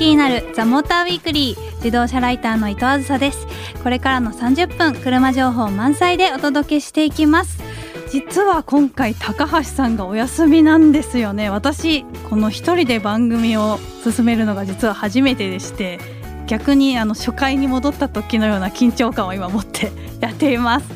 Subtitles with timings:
[0.00, 3.46] 好きになるザ・モーターウィークリー自動車ライターの伊藤あずさです。
[3.82, 7.62] これからの30分車情報満載でお届けしていきます。
[8.10, 11.50] 実は今回高橋さんがお休みなんですよね。
[11.50, 16.00] 私この一人で番組を進めるのが実は初めてでして
[16.46, 20.86] 逆にあの初回に戻った時のような緊張感を今持ってやっています。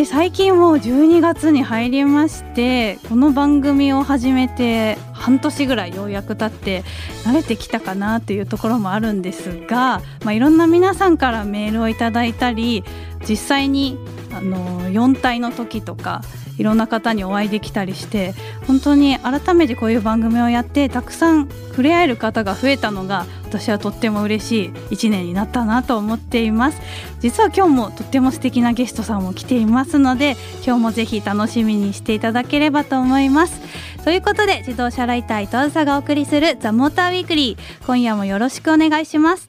[0.00, 6.84] で最近もう12月に入りましてこの番組を始めて半年ぐらいようやく経って
[7.24, 12.82] 慣れてきたかなというところもあるんですが、まあ、いろんな皆さんからメールをいただいたり
[13.28, 13.98] 実際に
[14.32, 16.22] あの4体の時とか
[16.58, 18.34] いろんな方にお会いできたりして
[18.66, 26.80] 本当に改めてこういう番組をやってたくさん触れ合える方が増えたのが私はとっても嬉しい1年になったなと思っています
[27.20, 33.60] 実は今日もとっても素敵なゲストさんも来ていますので今日もぜひ楽しみにしていただければと思います
[34.04, 39.48] ということで自動車ライター伊藤さがお送りするザ・モーターウィークリー今夜もよろしくお願いします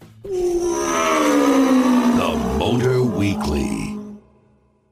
[3.21, 3.80] Weekly.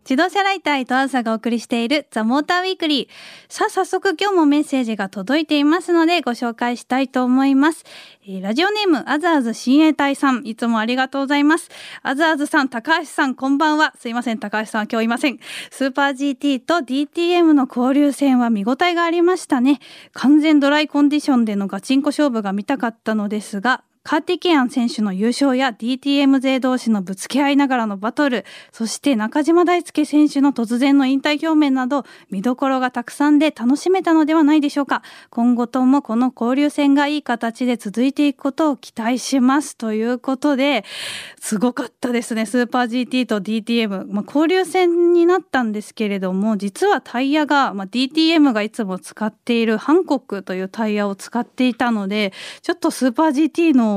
[0.10, 3.54] 自動車ライター伊藤朝がお送りしているザ・モーターウィークリー。
[3.54, 7.86] さあ早速今日もメッセージが届いていますのでご紹介したいと思います、
[8.24, 10.42] えー、ラジオネームアザーズ親衛隊さん。
[10.48, 11.70] いつもありがとうございます。
[12.02, 13.94] アザーズさん高橋さんこんばんは。
[14.00, 15.38] すいません高橋さんは今日いません。
[15.70, 19.80] スーパー GT と DTM の交流戦は見応えがありましたね。
[20.14, 35.04] 完全ドライコンディションでのガチンコ勝負が見たかったのですがカーティケアン選手の優勝や DTM 勢同士のぶつけ合いながらのバトルそして中島大輔選手の突然の引退表明など見どころがたくさんで楽しめたのではないでしょうか。
[35.30, 39.76] 今後ともこの交流戦がいい形で続いていくことを期待します。
[39.76, 40.86] ということで
[41.40, 42.46] すごかったですね。
[42.46, 53.89] スーパー GT と DTM、まあ、交流戦になったんですけれども実はタイヤが、まあ、DTM がいつも使っているハンコックというタイヤを使っていたのでちょっとスーパー GT の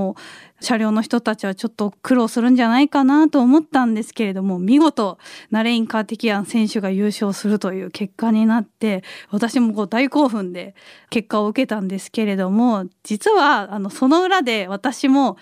[0.61, 5.19] 車両の人たちはちょっと苦労するんじゃないかなと思ったんですけれども見事
[5.51, 10.75] ナレイン・カーティキアン選手が優勝するという結果になって私もこう大興奮で
[11.11, 15.37] 結果を受けたんですけれども実はあのその裏で私も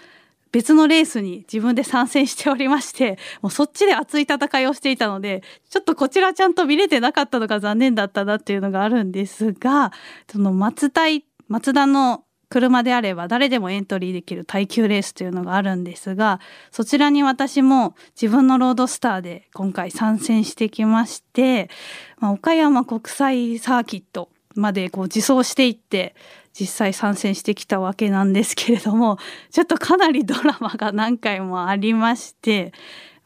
[0.52, 9.92] 別のレースに自分で参戦しておりましてもうそっちで熱い戦いをしていたのでちょっとこちらちゃんと見れてなかったのが残念だったなっていうのがあるんですが
[10.30, 11.02] その松田
[11.48, 16.40] 松田の車であれば誰でもエントリーできる耐久レースというのがあるんですが
[16.72, 21.70] そちらに私も自分のロードスターで今回参戦してきまして、
[22.18, 26.16] まあ、岡山国際サーキットまでこう自走していって
[26.52, 29.18] 実際参戦してきたわけなんですけれども
[29.52, 32.72] ちょっとかなりドラマが何回もありまして、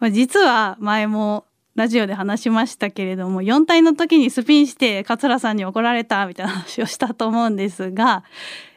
[0.00, 8.24] まあ、実は前もラジオで話しましたけれども4体の時にスピンして桂さんに怒られたみたいな話をしたと思うんですが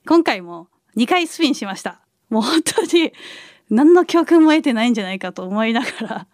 [0.08, 2.02] 今回も2回スピンしました。
[2.30, 3.14] もう本当に
[3.70, 6.28] 何の教訓も得てないんじゃないかと思いながら。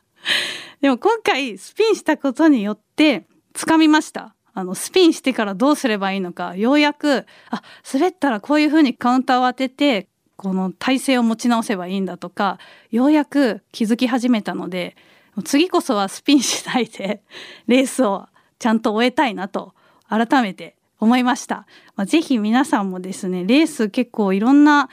[0.79, 4.35] でも今回スピンしたことによってつかみました。
[4.53, 6.55] あのスピンしてからどうすればいいのか。
[6.55, 10.07] ようやくあ滑ったらこういう風にカウンターを当てて
[10.37, 12.59] この体勢を持ち直せばいいんだとか
[12.89, 14.95] ようやく気づき始めたので
[15.41, 17.21] 次こそはスピンしないで
[17.67, 18.27] レースを
[18.59, 19.73] ちゃんと終えたいなと
[20.07, 21.65] 改めて思いました。
[21.95, 24.89] まあ、ぜひ皆さんもですねレース結構いろんな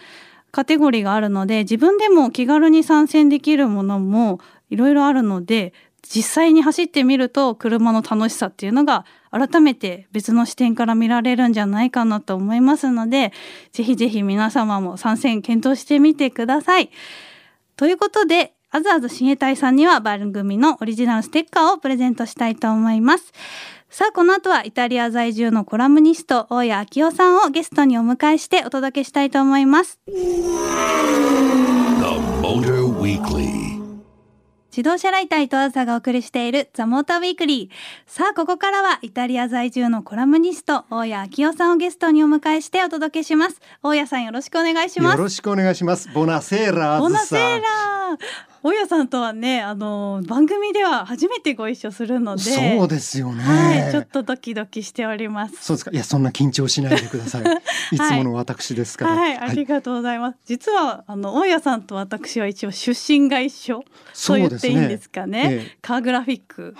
[0.51, 4.41] カテゴリーがあるので自分でも気軽に参戦できるものも
[4.71, 13.33] いろいろあるので実際に走ってみると車の楽しさっていうのが改めて別の視点から見られるんじゃないかなと思いますので
[13.72, 16.91] ぜひぜひ皆様も参戦検討してみてください。
[17.77, 23.33] ということであずあず親衛隊さんには番組のオリジナルステッカーをプレゼントしたいと思います。
[23.89, 29.99] さあこの後はイタリア在住のコラムニスト大谷昭夫さんをゲストにお迎えしてお届けしたいと思います。
[34.71, 43.61] 自動車ライター伊藤朝がお送りしているザ・モーターウィークリーさあここからはイタリア在住のコラムニスト大谷昭夫さんをゲストにお迎えしてお届けします。
[43.83, 45.16] 大谷さんよろしくお願いします。
[45.16, 46.09] よろしくお願いします。
[46.15, 48.16] ボナセーラボナセーラ
[48.62, 55.57] 大家さんとはねあの番組では初めてご一緒するのでそうですよね、はい、ちょっとドキドキしております。
[55.65, 55.91] そうですか。
[55.92, 57.42] いやそんな緊張しないでください。
[57.92, 63.84] いつもの私ですから、はい、はい、ありがとうございます、実はあの大家さんと私は一応出身が一緒
[64.27, 65.54] と言っていいんですかね、ね。
[65.54, 66.74] ええ、カーグラフィック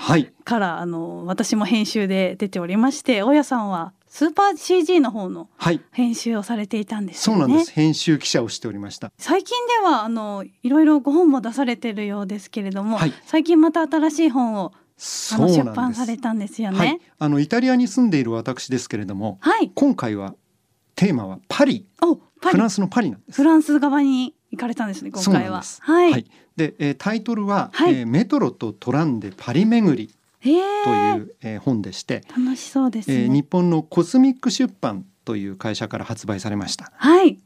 [0.45, 5.49] から、あの私も編集で出ておりまして大家さんはスーパー CG の方の
[5.93, 7.37] 編集をされていたんです、ね。
[7.37, 7.73] はい、そうなんです。
[7.73, 9.13] 編集記者をしておりました。
[9.19, 14.73] 最近ではあのいろいろご本も出されてるようですけれども、はい、最近また新しい本を
[15.33, 20.35] あの出版されたんですよね、はい、あのイタリアに住んでいる私ですけれども、はい、今回は
[20.97, 21.87] テーマはパリ。
[22.01, 23.37] フランスのパリなんです。
[23.37, 23.45] フ。
[23.45, 25.81] ランス側に行かれたんですね今そう回はなんです。
[25.83, 26.27] はい、
[26.57, 28.01] で、えータイトルは、はい。
[28.01, 36.93] えーメトロとトランでパリ巡りという、えー本でして、楽しそうですね、えー日本のコスミック出版という会社から発売されました。
[36.97, 37.39] はい。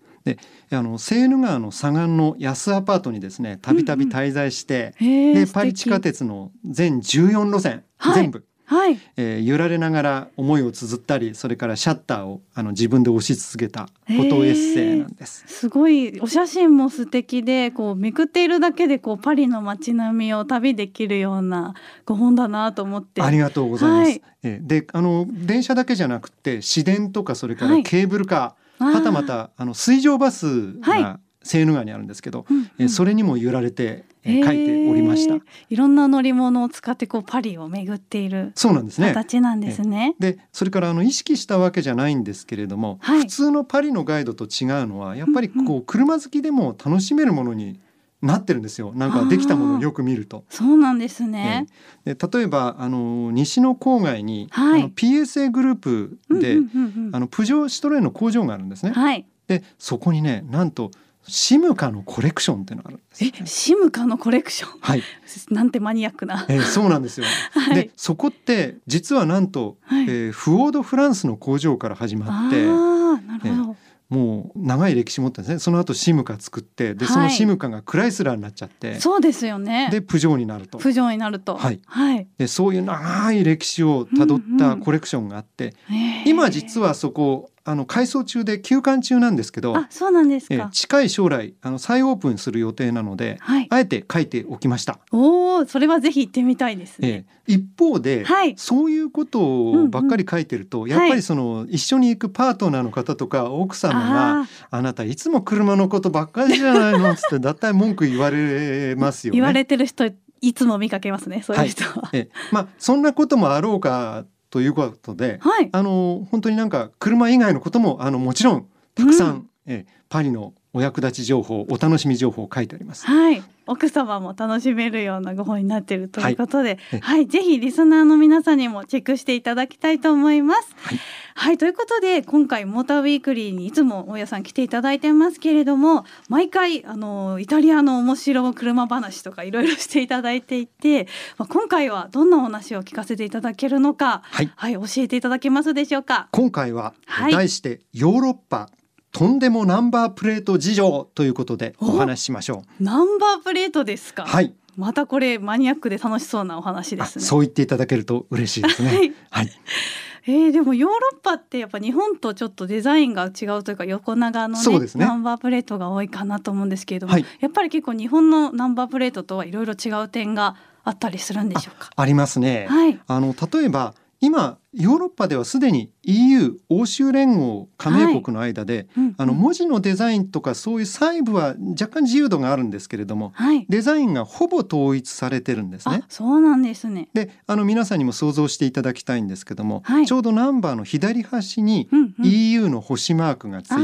[0.71, 8.15] あのセーヌ川の左岸の安アパートにですねたびたび滞在して、へえでパリ地下鉄の全14路線、はい。
[8.15, 8.45] 全部、
[8.75, 8.99] はい。
[9.17, 15.45] えー揺られながら思いを綴ったりそれからシャッターをあの自分で押し続けたフォトエッセイなんです。
[15.47, 21.75] すごいお写真も素敵でこうめくっているだけでこうパリの街並みを旅できるような
[22.05, 23.23] ご本だなと思って。
[23.23, 24.09] ありがとうございます。
[24.11, 24.23] はい。
[24.43, 27.77] えーであの電車だけじゃなくて市電とかそれかはい。
[27.79, 28.95] らケーブルカー、あー。
[28.95, 31.03] はたまたあの水上バスはい。
[31.03, 32.71] がセーヌ川にあるんですけど、うんうん。
[32.79, 35.37] えーそれにも揺られて、えー書いておりました。
[35.69, 39.09] いろんな乗り物を使ってこうパリを巡っているそうなんですね。
[39.09, 40.15] 形なんですね。
[40.19, 47.81] でそれからあの意識したわけじゃないんですけれども、はい普通のパリのガイドと違うのはやっぱりうんこう車好きでも楽しめるものに
[48.23, 50.45] なってるんですよなんかできたものをよく見ると。
[50.49, 51.67] そうなんですね。
[52.05, 58.93] で例えばあの西の郊外に、はいあの PSA グループで、うんうんうんうんあのプジョーシトレーンの工場があるんですね。
[58.93, 59.27] はい。
[59.47, 60.91] でそこにねなんと
[61.27, 64.79] シムカのコレクションっていうのがあるんですね、シムカのコレクション？
[64.81, 65.03] はい、
[65.51, 66.45] なんてマニアックな。
[66.49, 67.27] えーそうなんですよ。
[67.53, 72.65] はいでそこって実はなんと、はいえーフォードフランスの工場から始まあって。
[72.67, 73.77] あ、なるほど。
[74.11, 79.89] もう長い歴史持ってるんですねその後シムカ作ってではいそのシムカがクライスラーになっちゃって、そうですよね。
[79.91, 81.57] でプジョーになるとプジョーになると。
[81.57, 82.27] はいはい。
[82.37, 90.55] でそういう長い歴史をたどっうんうんたコレクションがあって、へー今実はそこあの改装中で休館中なんですけどあ、そうなんですか。
[90.55, 93.67] え近い将来あの再オープンする予定なのではい。
[93.71, 94.99] あえて書いておきました。
[95.13, 97.09] おお、それはぜひ行ってみたいですね。
[97.09, 99.41] ええ一方で、はいそういうこと
[99.71, 109.39] をばっかり書いてると、やっぱりその一緒に行くパートナーの方とか奥様があ「あなたいつも車のことばっかりじゃないの」っつってだったい文句言われますよね。
[109.39, 110.11] 言われてる人
[110.41, 111.43] いつも見かけますね。
[111.43, 112.11] そういう人は。
[112.13, 115.69] ええまあそんなこともあろうかということではい。
[115.73, 123.05] あの本当になんか車以外のこともあのもちろんたくさん、うんええパリのお役立ち情報お楽しみ情報を書いてあります。
[123.05, 123.43] はい。
[123.67, 130.75] 奥様も楽しめるようなご本になっているということで、えはい、ぜひリスナーの皆さんにもチェックしていただきたいと思います。
[130.77, 130.99] はい。
[131.37, 144.53] はい、ということで今回モーターウィークリーにいつも大家さん来ていただいてますけれども毎回あのイタリアの面白車話とかいろいろしていただいていて、まあ、今回はどんなお話を聞かせていただけるのかはい。
[144.55, 144.75] はい。
[144.75, 146.29] 教えていただけますでしょうか？
[146.31, 147.33] 今回は、はい。
[147.33, 148.69] 題してヨーロッパ
[149.15, 151.93] とんでもナンバープレート事情ということでお？
[151.97, 152.83] 話ししましょう。
[152.83, 154.27] ナンバープレートですか？
[154.27, 158.89] はい、またこれマニアックで楽しそうなお話であすねそう言っていただけると嬉しいですね。
[158.89, 159.51] はいはい、
[160.27, 171.91] えー、でもヨーロッパってやっぱ日本とちょっとデザインが違うというか横長のねねナンバープレートが多いかなと思うんですけれども、はいやっぱり結構日本のナンバープレートとはいろいろ違う点があったりするんでしょうか？
[171.95, 172.67] ありますね。
[172.69, 172.99] はい。
[173.07, 173.95] あの例えば
[174.25, 183.67] 今ヨーロッパではすでに EU 欧州連合加盟国の間で、うんあの文字のデザインとかそういう細部は若干自由度があるんですけれどもはい。
[183.69, 187.09] デザインがほぼ統一されてるんですねあ。、そうなんですね。
[187.15, 192.27] であの皆さんにも想像していただきたいんですけども、はいちょうどナンバーの左端にうんうん。
[192.27, 193.83] EU の星マークがついて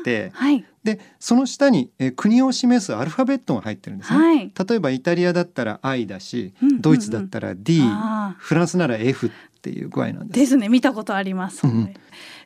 [0.00, 0.64] いて、はい。
[0.82, 4.18] でその下に、えー国を示すアルファベットが入ってるんですね。
[4.18, 4.52] はい。
[4.68, 10.40] 例えばイタリアだったら I だし、うんうんうんドイツだったら D、あフランスなら F っていう具合なんーです。
[10.40, 10.68] ですね。
[10.68, 11.66] 見たことあります。
[11.66, 11.94] うん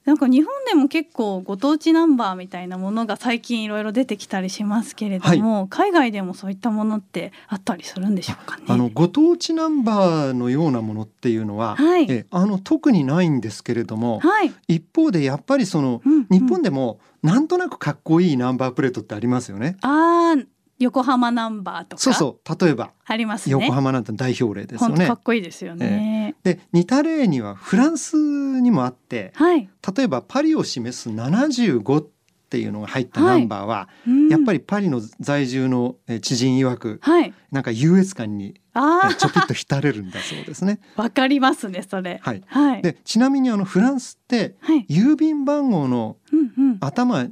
[0.05, 8.65] なんか日本でも結構ご当地ナンバーみたいなものが最近いろいろ出てきたりしますけれども、海外でもそういったものってあったりするんでしょうかね？
[8.69, 14.53] あのご当地ナンバーのようなものっていうのは、はいえあの特にないんですけれども、はい。
[14.69, 19.79] 一方でやっぱりその、うんうん日本でもなんとなくかっこいいナンバープレートってありますよね。
[19.81, 20.45] ああ、
[20.79, 22.03] 横浜ナンバーとか？
[22.03, 23.53] そうそう例えばありますね。
[23.53, 25.21] 横浜なんて代表例ですよねかっ。
[25.23, 26.35] こいいですよね。
[26.43, 29.69] で似た例にはフランスにもあってはい。
[29.97, 32.07] 例えばパリを示す75っ
[32.51, 33.89] ていうのが入ったナンバーは、
[34.31, 34.59] やっぱり。
[34.59, 37.35] りパリの在住のえー知人曰くはい。
[37.51, 40.79] なんか優越感にちょぴっと浸れるんだそうですね。
[40.97, 42.21] あ、 わかりますね、それ。
[42.23, 42.83] はい、はい。
[42.83, 44.87] でちなみにあのフランスってはい。
[44.89, 46.79] 郵便番号のうんうん。
[46.81, 47.27] 頭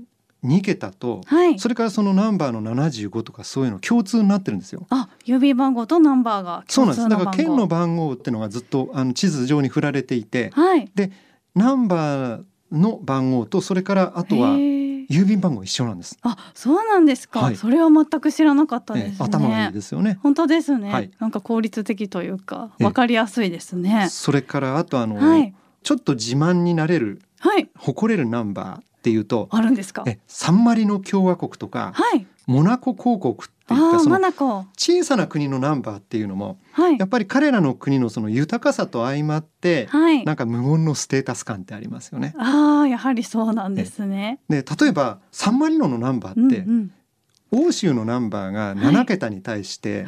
[0.44, 1.58] 2桁とはい。
[1.58, 4.86] それからそのナンバーの75とかそういうの共通になってるんですよ。
[4.90, 7.08] あ、郵便番号とナンバーがそうなんです。
[7.08, 10.90] だから県の番号っていうのがずっとあの地図上に振られていて、はい。
[11.54, 14.56] ナンバーの番号とそれからあとは
[15.12, 16.18] 郵便番号一緒なんです。
[16.22, 17.40] あ、そうなんですか。
[17.40, 19.12] はいそれは全く知らなかったですね。
[19.12, 20.18] ええ頭がいいですよね。
[20.22, 24.08] 本当ですね、はいなんか効率的というか、ええわかりやすいですね。
[24.10, 25.54] それからあとあの、はい。
[25.82, 27.68] ちょっと自慢になれるはい。
[27.76, 30.04] 誇れるナンバー、っていうとあるんですか？
[30.06, 32.24] えサンマリノ共和国とかはい。
[32.46, 34.18] モナコ公国っていったその
[34.76, 36.98] 小さな国のナンバーっていうのもはい。
[36.98, 40.24] やっぱり彼らの国のその豊かさと相まってはい。
[40.24, 42.34] なんか無言のステータス感ってありますよね。
[42.38, 44.38] ああやはりそうなんですね。
[44.48, 46.92] で例えばサンマリノのナンバーって、うん
[47.54, 50.06] 欧州のナンバーが7桁に対して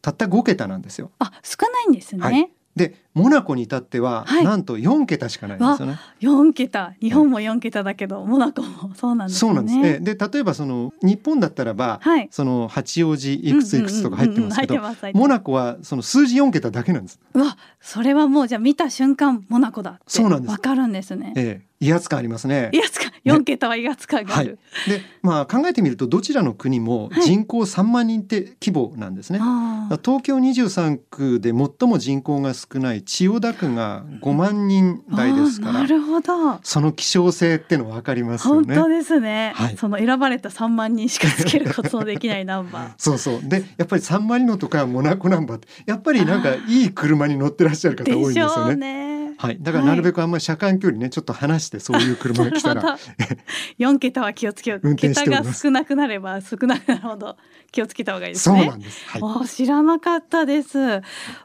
[0.00, 1.10] たった5桁なんですよ。
[1.18, 2.48] あ少ないんですね、はい。
[2.76, 4.44] でモナコに至ってははい。
[4.44, 5.98] なんと4桁しかないんですよね。
[6.20, 6.94] 四桁。
[7.00, 9.48] 日本も四桁だけど、モナコもそうなんですね。
[9.48, 9.78] そうなんです。
[9.78, 9.98] ね。
[10.00, 12.28] で例えばその日本だったらば、はい。
[12.30, 14.80] その八王子いくついくつとか入ってますけど、
[15.14, 17.18] モナコはその数字4桁だけなんです。
[17.34, 20.50] うわそれはもうじゃあ見た瞬間モナコだってそうなんです。
[20.50, 21.32] わかるんですね。
[21.36, 22.70] ええ、威圧感ありますね。
[22.72, 23.12] 威圧感。
[23.24, 24.46] 四桁は威圧感があはい。
[24.46, 24.58] る、。
[24.88, 27.22] で、まあ考えてみるとどちらの国もはい。
[27.22, 29.38] 人口3万人って規模なんですね。
[29.40, 36.60] ああ東京23区で最も人口が少ない千代田区が5万人台ですから、なるほど。
[36.62, 38.74] その希少性っての分かりますよね。
[38.76, 39.76] 本当ですね、はい。
[39.78, 42.92] その選ばれた3万人しかつけることのできないナンバー。
[43.00, 43.40] そうそう。
[43.42, 48.76] でやっぱりサンマリノとかモナコナンバーってやっぱりなんかいい車に乗ってらっしゃる方多いんですよね。
[48.76, 49.34] ね。
[49.38, 52.98] はい、だからなるべくあんまり車間距離ねちょっと離してそういう車が来たら。
[53.78, 54.96] 4桁は気をつけよう。
[54.96, 57.38] 桁が少なくなれば少なくなるほど
[57.72, 58.58] 気をつけた方がいいですね。
[58.58, 59.02] そうなんです。
[59.06, 59.48] はい。
[59.48, 61.00] 知らなかったです。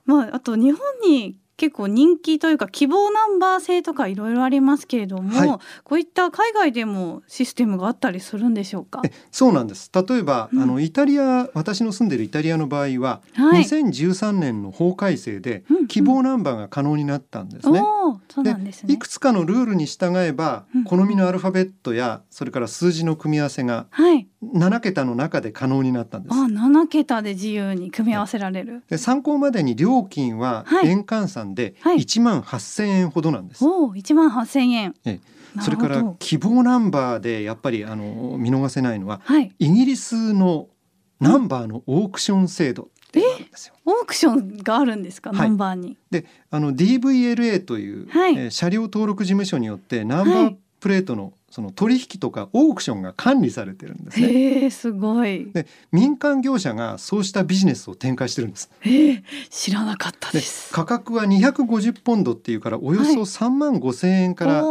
[0.05, 9.01] まああと日本に結構人気というか希望ナンバー制とかいろいろありますけれども、はいこういった海外でもシステムがあったりするんでしょうか？
[9.05, 13.63] えそうなんです例えば、うんあのイタリア私の住んでるイタリアの場合は、はい。
[13.63, 17.79] 2013年の法改正でうんうん希望ナンバーが可能になったんですね。
[17.79, 18.97] おお、そうなんですねい。
[18.97, 24.27] くつかのルールに従えば、うん好みのアルファベットやそれから数字の組み合わせがはい。
[24.43, 26.35] 7桁の中で可能になったんです。
[26.35, 28.83] あ、七桁で自由に組み合わせられる。
[28.89, 33.65] で参考までに料金ははい円換算ではい1万8,000円ほどなんです。
[33.65, 34.95] おお、一万八千円。
[35.05, 39.51] ええなそれから希望ナンバーでやっぱりあの見逃せないのははい。
[39.59, 40.67] イギリスの
[41.19, 43.73] ナンバーのオークション制度っていうのがあるんですよ。
[43.85, 45.97] オークションがあるんですか、はいナンバーに。
[46.09, 54.27] であの DVLA という、はいえー車両登録事務所によってナンバーはいプレートのその取引とかオークションが管理されてるんですね。
[54.27, 55.51] へえ、すごい。
[55.53, 58.71] で民間業者がそうしたビジネスを展開してるんです。
[58.79, 60.73] へえ、知らなかったでです。
[60.73, 64.63] 価格は250ポンドっていうからおよそはい3万5千円から、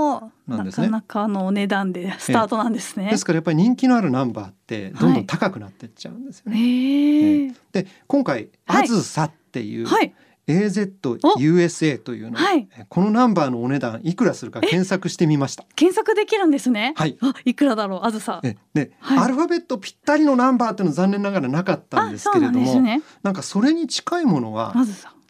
[0.49, 3.09] なんですねなかなかのお値段でスタートなんですね。
[3.11, 6.59] ですからやっぱり人気のあるナンバーってどんどん高くなってっちゃうんですよね。
[6.59, 7.53] へえ。
[7.71, 10.13] で今回「はいあずさ」っていう、はい。
[10.53, 15.65] AZUSA というの、はいえこのナンバーのお値段いくらするか検索してみました。
[15.77, 16.95] 検索できるんですね。
[16.97, 18.41] はいあ、いくらだろう、あずさ。
[18.43, 23.03] えで、はいアルファベットぴったりのナンバーっていうのは残念ながらなかったんですけれども、ね。
[23.23, 24.75] なんかそれに近いものは。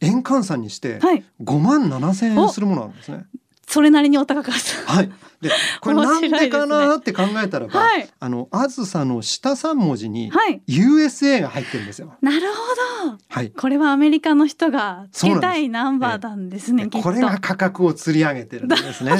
[0.00, 1.24] 円換算にしてはい。
[1.42, 3.24] 5万7千円するものなんですね。
[3.66, 4.54] それなりにお高かっ
[4.86, 4.92] た。
[4.92, 5.10] はい。
[5.42, 5.50] で、
[5.82, 10.62] これなんでかなって考えたらば、はいあのあずさの下三文字にはい。
[10.68, 12.14] USA が入ってるんですよ。
[12.22, 12.40] なる
[13.02, 13.18] ほど。
[13.28, 13.50] はい。
[13.50, 16.84] これはアメリカの人がつけたいナンバーなんですね。
[16.84, 16.98] きっと。
[17.00, 19.12] これが価格を釣り上げてるんですね。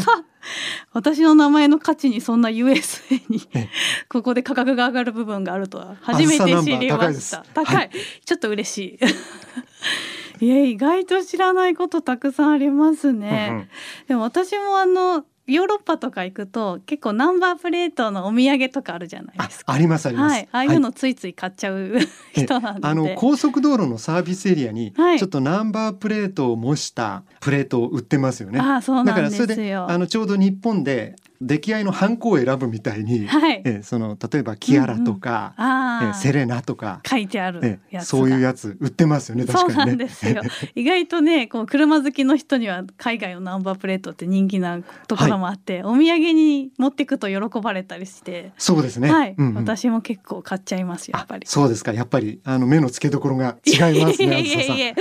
[0.93, 3.69] 私の名前の価値にそんな USA にえ
[4.09, 6.97] ここで価格が上がる部分があるとは初めて知りました。
[6.99, 7.91] 高いです高い。
[8.25, 8.99] ちょっと嬉しい。
[10.45, 13.49] いや意外と知らないことたくさんありますね。
[13.51, 13.69] うんうん
[14.09, 19.73] でも私もあのヨーロッパとか行くと結構ナンバープレートのお土産とかあるじゃないあですか。
[19.73, 20.33] ありますあります。
[20.33, 21.99] はい、ああいうのついつい買っちゃう、
[22.33, 22.87] 人なので。
[22.87, 28.61] あの高速道路のサービスエリアにはいちょっとナンバープレートを模したプレートを売ってますよね。
[28.61, 29.87] ああそうなんでだからそれすよ。
[29.87, 33.63] であのちょうど日本で出来合いのハンコを選ぶみたいに、はい。
[33.65, 37.81] えその例えばキアラとか、えああ、セレナとか、書いてある。
[38.01, 39.95] そういうやつ売ってますよねそうな確かにね。
[39.95, 40.43] んですよ。
[40.75, 49.11] 意外とね、こう車好きの人には海外のナンバープレートって人気なところもあって、お土産に持ってくと喜ばれたりして、そうですね。
[49.11, 51.51] はい、うんうん私も結構買っちゃいますやっぱりあ。
[51.51, 54.41] そうですかやっぱりあの目の付けどころが違いますね。
[54.41, 54.95] いえいえいえ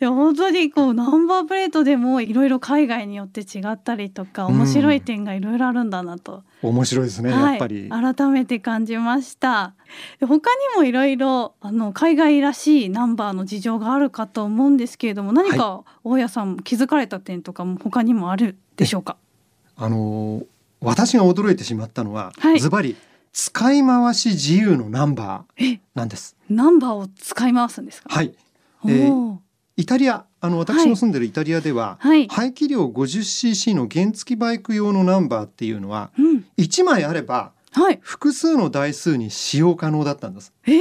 [0.00, 7.50] でも本当にこうナンバープレートでもいろいろ海外によって違ったりとか面白い点がいろいろあるんだなと、面白いですね、はい。
[7.52, 7.88] やっぱり。
[7.88, 9.74] 改めて感じました。
[10.20, 19.16] で他にもいろいろあの海外らしいナンバーの事情があるかと思うんですけれども何か大家さん気づかれた点とかも他にもあるでしょうか？
[19.76, 20.46] あのー
[20.80, 22.60] 私が驚いてしまったのは、はい。
[22.60, 22.96] ズバリ
[23.32, 26.36] 使い回し自由のナンバーえなんです。
[26.50, 28.08] ナンバーを使い回すんですか？
[28.14, 28.34] はい。
[28.84, 29.36] おえーー。
[29.78, 37.98] イタリアあの私の住んでるイタリアでは、はい、排気量 50cc の原付バイク用のナンバーっていうのはうん、1枚あればはい。
[38.00, 40.50] 複数の台数に使用可能だったんです。
[40.66, 40.70] え。
[40.72, 40.78] ー、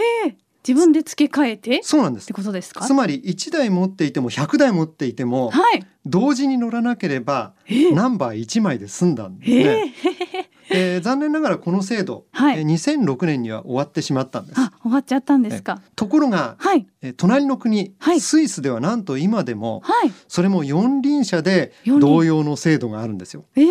[0.66, 1.80] 自分で付け替えて？
[1.80, 2.28] っそうなんです。
[2.28, 2.32] て。
[2.34, 2.86] ことですか？
[2.86, 5.86] つまり1台持っていても100台持っていてもはい。
[6.06, 9.94] 同時に乗らなければえーナンバー1枚で済んだんですえね。
[10.04, 10.98] ーえ。
[11.00, 12.60] ー残念ながらこの制度、はい。
[12.60, 14.62] えー2006年には終わってしまったんです。
[14.86, 15.82] あ終わっちゃったんですか？
[15.96, 16.86] ところが、はい。
[17.02, 18.20] えー隣の国、はい。
[18.20, 20.12] スイスではなんと今でもはい。
[20.28, 23.46] それも四輪車で同様の制度があるんですよ。
[23.56, 23.62] え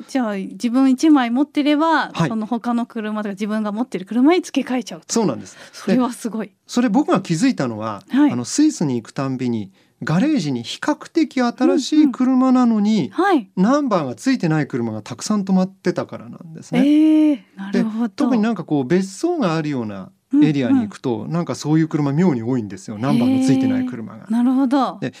[0.00, 2.28] ー、じゃあ自分一枚持ってれば、はい。
[2.28, 5.06] その他の車とか自分が持ってる車に付け替えちゃうと。
[5.12, 5.56] そうなんです。
[5.72, 6.52] それはすごい。
[6.66, 8.32] それ僕が気づいたのは、はい。
[8.32, 13.50] あのスイスに行くたんびにガレージに比較的新しい車なのに、はい。
[13.56, 17.46] ナンバーがついてない車がたくさん止まってたからなんですえね。
[17.56, 18.08] ー、なるほど。
[18.08, 20.10] 特になんかこう別荘があるような
[20.42, 22.98] エリアに行くと、なんかそういう車妙に多いんですよ。
[22.98, 24.26] ナンバーのついてない車が。
[24.28, 24.98] なるほど。
[25.00, 25.12] で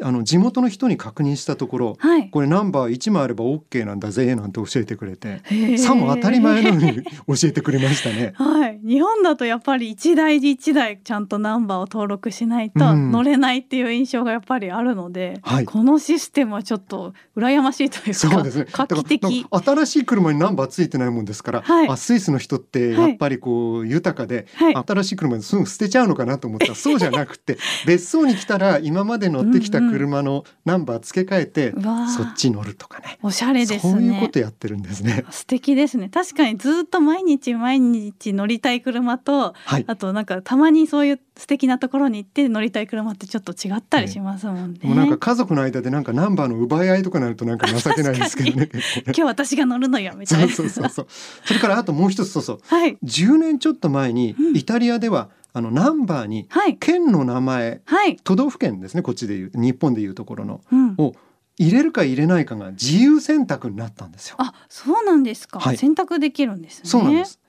[0.00, 2.30] あの地元の人に確認したところはい。
[2.30, 5.40] これナンバー1枚あれば OK なんだぜなんて教えてくれて
[5.76, 8.32] さも当たり前のように 教えてくれましたね。
[8.36, 13.12] はい、日本だとやっぱり一台一台ちゃんとナンバーを登録しないとうん。
[13.12, 15.66] 乗れないっていう印象がやっぱりあるので、はい。
[15.66, 18.66] このシステムはちょっと羨ましいというかそうですね。
[18.70, 19.46] 画期的。
[19.50, 21.88] 新しい車にナンバーついてないもんですから、はい。
[21.88, 24.74] あスイスの人ってやっぱりこう豊かで、はい。
[24.74, 32.08] 新しい車ですぐ捨てちゃうのかなと思ったらそうじゃなくて 別荘に来たら今まで乗ってきた車のナンバー付け替えて、うわー。
[32.08, 33.18] そっち乗るとかね。
[33.22, 33.92] おしゃれですね。
[33.92, 35.24] そういうことやってるんですね。
[35.30, 36.08] 素敵ですね。
[36.08, 39.84] 確かにずっと毎日毎日乗りたい車とはい。
[39.86, 44.80] あとなんかたまにそういう素敵なところに行って乗りたい車ってちょっと違ったりしますもんね。
[44.82, 48.68] もうなんか家族の間でなんかナンバーの奪い合いとかなるとなんか情けないですけど ね。
[49.06, 50.52] 今日私が乗るのよみたそいうな。
[50.54, 51.06] そうそうそう。
[51.44, 52.60] それからあともう一つそうそう。
[52.62, 58.16] はい10年ちょっと前にうんイタリアではあのナンバーにはい県の名前はい。
[58.24, 60.94] 都道府県ですねこっちでいう日本でいうところのうん。
[60.98, 61.14] を
[61.60, 64.36] 入れるか入れないかが自由選択になったんですよ。
[64.38, 66.88] あそうなんですか、はい選択できるんですね。
[66.88, 67.40] そうなんです。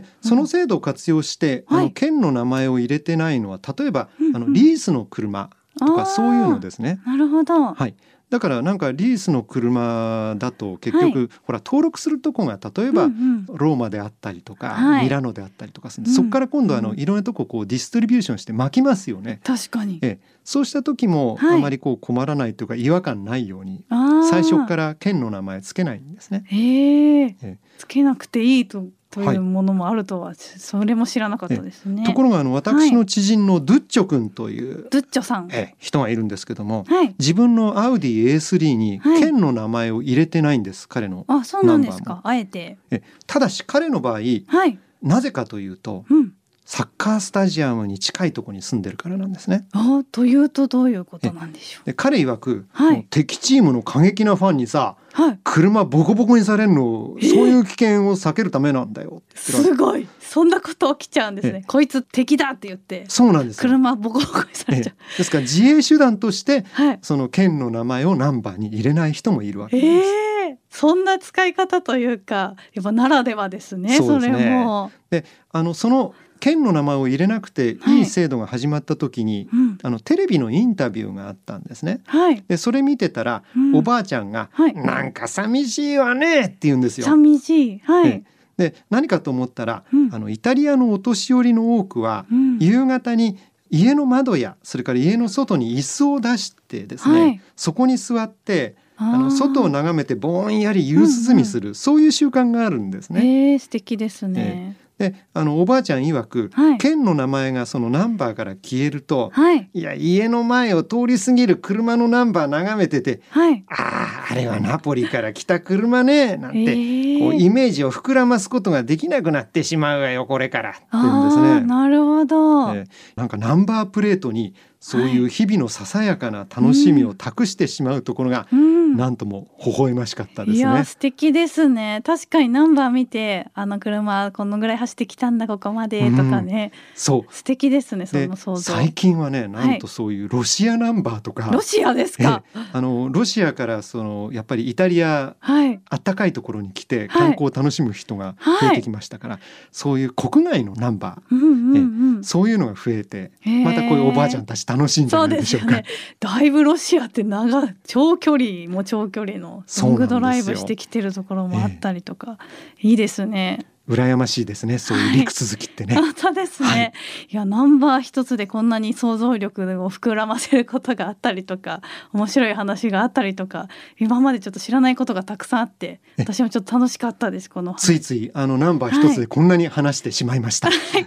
[0.00, 1.92] でその制度を活用して、あのはい。
[1.92, 4.36] 県の名前を入れてないのは例えば、うんうん。
[4.36, 7.00] あのリースの車とかそういうのですね。
[7.06, 7.74] なるほど。
[7.74, 7.94] はい。
[8.30, 13.58] だからなんかリースの車だと結局、ほら登録するとこが例えば、うんうん。
[13.58, 15.04] ローマであったりとか、はい。
[15.04, 16.14] ミラノであったりとかする、うん。
[16.14, 16.98] そこから今度あのうん。
[16.98, 19.40] いろんなとここうディストリビューションして巻きますよね。
[19.44, 19.98] 確かに。
[20.00, 21.58] ええ、そうした時もはい。
[21.58, 23.84] あまりこう困らないというか違和感ないように
[24.30, 26.44] 最初から県の名前つけないんですね。
[26.46, 27.58] へえええ。
[27.76, 32.04] つけなくていいととはいいうものもあるとは、それも知らなかったですね。
[32.04, 35.48] ところがあの私の知人のドゥッチョ君という、ドゥッチョさん。
[35.52, 37.14] ええ人がいるんですけどもはい。
[37.18, 41.26] 自分のアウディ A3 にはい県の名前を入れてないんです彼の。
[41.28, 42.20] あそうなんですナンバーか。
[42.24, 42.78] あえて。
[42.90, 44.20] えただし彼の場合は
[44.66, 44.78] い。
[45.02, 46.32] なぜかというとうん。
[46.74, 49.66] サッカースタジアムに近いところに住んでるからなんですね。
[49.72, 51.84] あというとどういうことなんでしょう。
[51.84, 55.38] で彼曰く、はい敵チームの過激なファンにさはい。
[55.44, 60.08] 車ボコボコにされるのえそういう危険を避けるためなんだよすごい。
[60.18, 61.64] そんなこと起きちゃうんですえね。
[61.66, 63.04] こいつ敵だって言って。
[63.06, 65.18] そうなんですよ、車ボコボコにさええれちゃう。
[65.18, 66.98] ですから自衛手段としてはい。
[67.02, 70.08] その県の名前をナンバーに入れない人もいるわけです。
[70.08, 73.98] ええそんな使い方というか、やっぱならではですね。
[73.98, 74.32] ねれ
[74.64, 74.90] も。
[75.10, 79.78] であのその県の名前を入れなくてはいいい制度が始まった時に、うん。
[79.80, 82.00] あのテレビのインタビューがあったんですね。
[82.04, 82.42] はい。
[82.48, 87.06] でそれ見てたら、うんおばあちゃんが、はいなんか寂しいわね」って言うんですよ。
[87.06, 87.78] 寂しい。
[87.78, 88.08] はい。
[88.08, 93.38] ええで何かと思ったら、うんあのイタリアのお年寄りの多くは、うん夕方に
[93.70, 103.24] 家の窓やそれから家の外に椅子を出してですね、はいそこに座ってあの外を眺めてぼんやり夕涼みする、そういう習慣があるんですね。
[103.24, 104.76] ええ素敵ですね。
[105.02, 109.68] であのおばあちゃん曰く、はい県の名前がそのナンバーから消えると、はい。
[109.72, 113.64] いや家の前を通り過ぎる車のナンバー眺めててはい。
[113.70, 121.48] 「あああれはナポリから来た車ね」なんて、ええこうイメージを膨らますことができなくなってしまうわよこれからって言うんあですね。
[121.58, 122.74] ーなるほど。
[122.74, 122.86] えー
[123.16, 124.54] なんかナンバープレートに
[124.84, 128.96] そういう日々のささやかな楽しみを託してしまうところが、うん。
[128.96, 130.84] なんとも微笑ましかったですいやね。
[130.84, 132.02] 素敵ですね。
[132.04, 137.32] 確かにナンバー見てあの車このぐらい走ってきたんだここまでとかね、そう。
[137.32, 138.72] 素敵ですねそでの想像。
[138.74, 142.42] 最近はねなんとそういうロシアナンバーとか、ロシアですえか、
[142.72, 145.80] あのロシアからそのやっぱりイタリアはい。
[145.88, 147.08] あったかいところに来てはい。
[147.08, 149.38] 観光を楽しむ人が増えてきましたから、
[149.70, 153.30] そういう国外のナンバうんうんうんーそういうのが増えて
[153.64, 155.66] またこういうおばあちゃんたち楽しいんじゃないでしょうか？
[155.66, 155.84] ですよね。
[156.20, 162.38] だいぶロシアって長い 長距離も長距離のロングドライブしてきてるところもあったりとか、
[162.80, 165.94] いいですね羨ましいですねそういう陸続きってね。
[166.00, 166.92] 本当ですね、はい、
[167.30, 181.06] いやナンバー一つでこんなに想像力を膨らませることがあったりとか面白い話があったりとか今までちょっと知らないことがたくさんあって私もちょっと楽しかったですこのついついあのナンバー一つでこんなに話してしまいました、はい、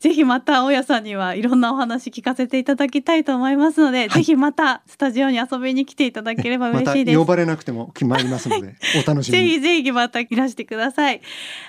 [0.00, 11.20] ぜひまた大家さんにはいろんなお話聞かせていただきたいと思いますので、はい、ぜひまたスタジオに遊びに来ていただければ嬉しいです、ま、呼ばれなくても決まりますのでお楽しみ ぜひぜひまたいらしてください。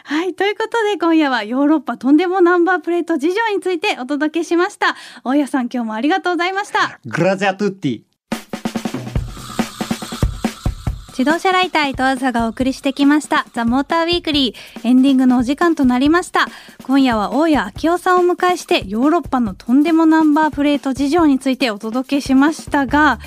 [0.04, 0.34] はい。
[0.34, 4.96] ということで今夜はヨーロッパとんでもナンバープレート事情についてお届けしました。
[5.24, 7.00] 大家さん今日もありがとうございました。
[7.06, 8.02] グラザトゥッティ
[11.18, 13.48] 自動車ライター伊藤梓がお送りしてきました。
[13.52, 16.46] ザ・モーターウィークリーエンディングのお時間となりました
[16.88, 23.20] 今夜は大谷明夫さんを迎えしてヨーロッパのとんでもナンバープレート事情についてお届けしましたが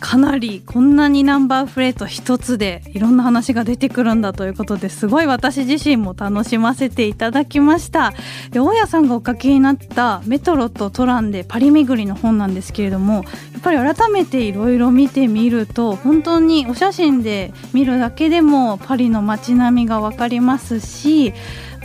[0.00, 8.12] かなりこんなにナンバープレート一つでいろんな話が出てくるんだということですごい私自身も楽しませていただきました。
[8.50, 13.20] で大家さんがお書きになったメトロとトランでパリ巡りの本なんですけれどもや
[13.58, 21.32] っぱり改めていろいろ見てみると本当にお写真で見るだけでもパリの街並みが分かりますし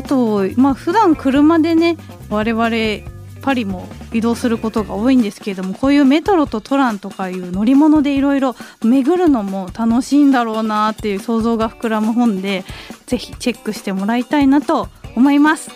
[0.02, 1.96] あとまあ普段車でね
[2.30, 3.12] 我々
[3.44, 12.64] パリも移動することが多いんですけれどもこういうメトロとトランとかいう乗り物でいろいろ巡るのも楽しいんだろうなっていう想像が膨らむ本で
[13.06, 15.70] ぜひチェックしてもらいたいなと思います。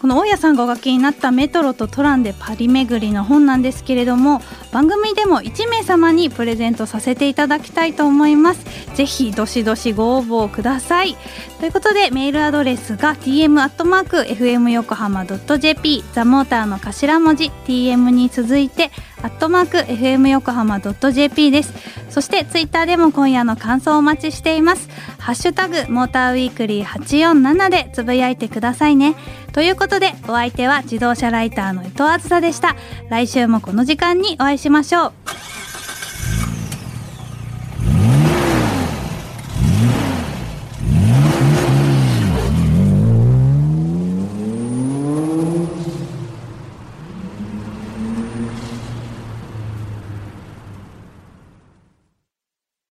[0.00, 4.40] この大家さんがお書きになったメトロとトランでパリ巡りの本なんですけれども
[4.72, 8.64] 番組でも1名様にプレゼントさせていただきたいと思います。
[8.94, 11.16] ぜひどしどしご応募ください。
[11.58, 18.90] ということでメールアドレスが tm.fm 横浜 .jp ザモーターの頭文字 tm に続いて
[19.22, 21.72] アットマーク FM 横浜 .jp です。
[22.10, 24.88] そしてツイッターでも今夜の感想をお待ちしています。
[25.18, 29.14] ハッシュタグモーターウィークリー847でつぶやいてくださいね。
[29.52, 32.76] ということでお相手は自動車ライターの伊藤あずさでした。
[33.10, 35.12] 来週もこの時間にお会いしましょう。